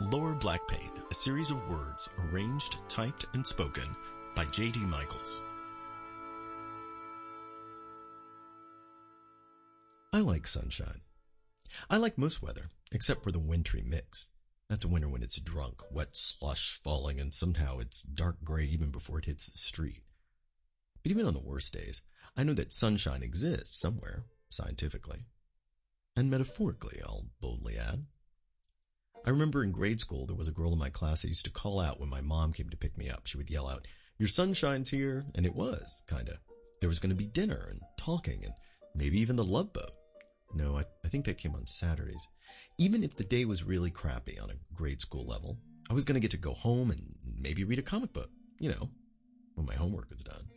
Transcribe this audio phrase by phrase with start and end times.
[0.00, 3.84] Lower Black Pain, a series of words arranged, typed, and spoken
[4.34, 4.80] by J.D.
[4.80, 5.42] Michaels.
[10.14, 11.02] I like sunshine.
[11.90, 14.30] I like most weather, except for the wintry mix.
[14.70, 18.90] That's a winter when it's drunk, wet slush falling, and somehow it's dark gray even
[18.90, 20.00] before it hits the street.
[21.02, 22.02] But even on the worst days,
[22.38, 25.26] I know that sunshine exists somewhere, scientifically.
[26.16, 28.06] And metaphorically, I'll boldly add.
[29.24, 31.50] I remember in grade school, there was a girl in my class that used to
[31.50, 33.26] call out when my mom came to pick me up.
[33.26, 33.86] She would yell out,
[34.18, 35.26] Your sunshine's here.
[35.34, 36.38] And it was, kinda.
[36.80, 38.54] There was to be dinner and talking and
[38.94, 39.92] maybe even the love boat.
[40.54, 42.26] No, I, I think that came on Saturdays.
[42.78, 45.58] Even if the day was really crappy on a grade school level,
[45.90, 48.88] I was to get to go home and maybe read a comic book, you know,
[49.54, 50.48] when my homework was done.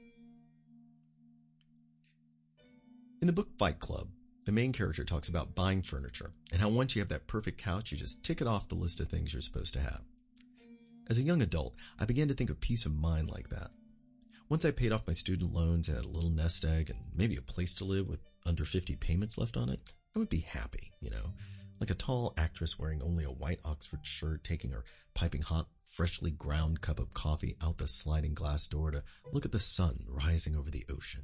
[3.21, 4.07] In the book Fight Club,
[4.45, 7.91] the main character talks about buying furniture and how once you have that perfect couch,
[7.91, 10.01] you just tick it off the list of things you're supposed to have.
[11.09, 13.71] As a young adult, I began to think of peace of mind like that.
[14.49, 17.35] Once I paid off my student loans and had a little nest egg and maybe
[17.35, 19.79] a place to live with under 50 payments left on it,
[20.15, 21.33] I would be happy, you know,
[21.79, 24.83] like a tall actress wearing only a white Oxford shirt, taking her
[25.13, 29.51] piping hot, freshly ground cup of coffee out the sliding glass door to look at
[29.51, 31.23] the sun rising over the ocean.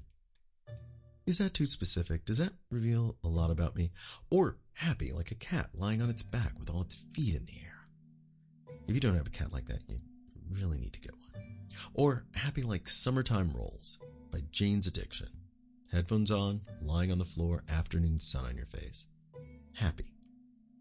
[1.29, 2.25] Is that too specific?
[2.25, 3.91] Does that reveal a lot about me?
[4.31, 7.53] Or happy like a cat lying on its back with all its feet in the
[7.63, 7.85] air?
[8.87, 9.99] If you don't have a cat like that, you
[10.49, 11.43] really need to get one.
[11.93, 13.99] Or happy like Summertime Rolls
[14.31, 15.27] by Jane's Addiction.
[15.91, 19.05] Headphones on, lying on the floor, afternoon sun on your face.
[19.75, 20.15] Happy.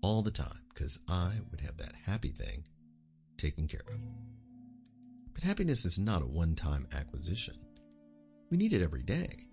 [0.01, 2.65] All the time, because I would have that happy thing
[3.37, 4.01] taken care of.
[5.35, 7.57] But happiness is not a one time acquisition.
[8.51, 9.48] We need it every day.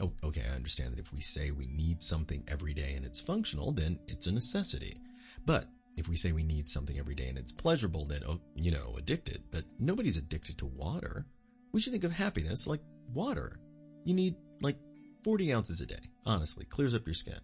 [0.00, 3.20] Oh, okay, I understand that if we say we need something every day and it's
[3.20, 5.00] functional, then it's a necessity.
[5.44, 8.70] But if we say we need something every day and it's pleasurable, then, oh, you
[8.70, 9.42] know, addicted.
[9.50, 11.26] But nobody's addicted to water.
[11.72, 12.80] We should think of happiness like
[13.12, 13.60] water.
[14.04, 14.78] You need like
[15.22, 16.10] 40 ounces a day.
[16.24, 17.40] Honestly, clears up your skin.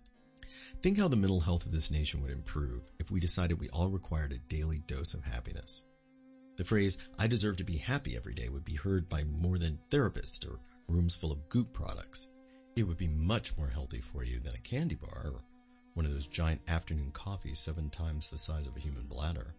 [0.83, 3.89] Think how the mental health of this nation would improve if we decided we all
[3.89, 5.85] required a daily dose of happiness.
[6.57, 9.79] The phrase, I deserve to be happy every day would be heard by more than
[9.91, 10.59] therapists or
[10.89, 12.29] rooms full of goop products.
[12.77, 15.41] It would be much more healthy for you than a candy bar or
[15.95, 19.55] one of those giant afternoon coffees seven times the size of a human bladder.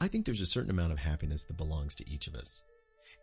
[0.00, 2.62] I think there's a certain amount of happiness that belongs to each of us.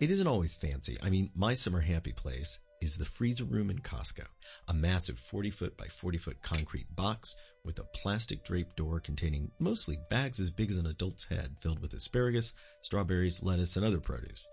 [0.01, 0.97] It isn't always fancy.
[1.01, 4.25] I mean, my summer happy place is the freezer room in Costco,
[4.67, 9.49] a massive 40 foot by 40 foot concrete box with a plastic draped door containing
[9.59, 14.01] mostly bags as big as an adult's head filled with asparagus, strawberries, lettuce, and other
[14.01, 14.45] produce.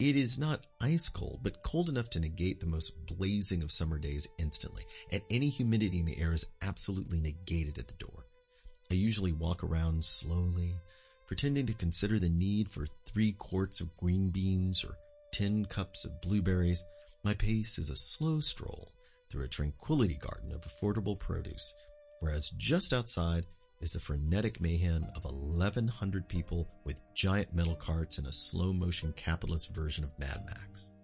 [0.00, 3.96] It is not ice cold, but cold enough to negate the most blazing of summer
[3.96, 8.26] days instantly, and any humidity in the air is absolutely negated at the door.
[8.90, 10.74] I usually walk around slowly,
[11.26, 14.96] pretending to consider the need for three quarts of green beans or
[15.32, 16.84] ten cups of blueberries.
[17.22, 18.92] My pace is a slow stroll
[19.30, 21.72] through a tranquility garden of affordable produce,
[22.18, 23.46] whereas just outside
[23.84, 29.12] is the frenetic mayhem of 1,100 people with giant metal carts and a slow motion
[29.12, 30.94] capitalist version of Mad Max.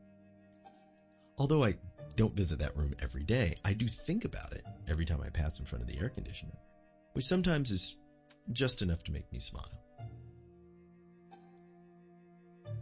[1.36, 1.76] Although I
[2.16, 5.60] don't visit that room every day, I do think about it every time I pass
[5.60, 6.56] in front of the air conditioner,
[7.12, 7.98] which sometimes is
[8.50, 9.68] just enough to make me smile.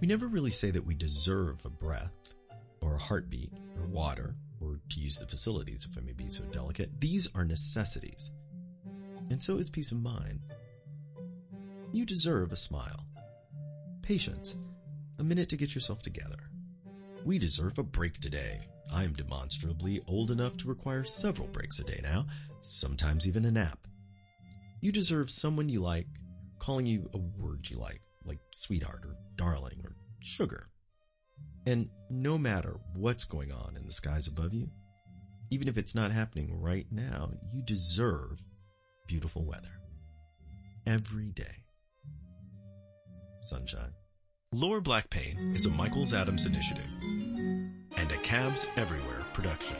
[0.01, 2.37] We never really say that we deserve a breath,
[2.81, 6.45] or a heartbeat, or water, or to use the facilities if I may be so
[6.53, 7.01] delicate.
[7.01, 8.31] These are necessities
[9.31, 10.41] and so is peace of mind.
[11.93, 13.07] You deserve a smile.
[14.03, 14.59] Patience,
[15.19, 16.39] a minute to get yourself together.
[17.25, 18.61] We deserve a break today.
[18.93, 22.27] I am demonstrably old enough to require several breaks a day now,
[22.61, 23.87] sometimes even a nap.
[24.81, 26.07] You deserve someone you like
[26.59, 30.69] calling you a word you like, like sweetheart or darling or sugar.
[31.67, 34.71] And no matter what's going on in the skies above you,
[35.51, 38.43] even if it's not happening right now, you deserve
[39.09, 39.81] beautiful weather.
[40.87, 41.65] Every day.
[43.41, 43.95] Sunshine.
[44.53, 49.79] Lower Black Pain is a Michaels Adams initiative and a Cabs Everywhere production.